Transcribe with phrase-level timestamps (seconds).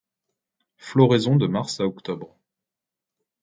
[0.77, 2.35] Floraison de mars à octobre.